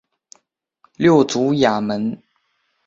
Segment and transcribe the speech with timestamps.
[0.97, 2.19] 六足亚门。